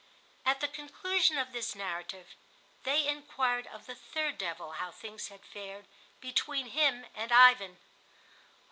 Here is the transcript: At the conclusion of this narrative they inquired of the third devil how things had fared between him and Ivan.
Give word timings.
At 0.47 0.61
the 0.61 0.67
conclusion 0.67 1.37
of 1.37 1.51
this 1.53 1.75
narrative 1.75 2.33
they 2.85 3.07
inquired 3.07 3.67
of 3.67 3.85
the 3.85 3.93
third 3.93 4.39
devil 4.39 4.71
how 4.71 4.89
things 4.89 5.27
had 5.27 5.45
fared 5.45 5.85
between 6.19 6.69
him 6.71 7.05
and 7.13 7.31
Ivan. 7.31 7.77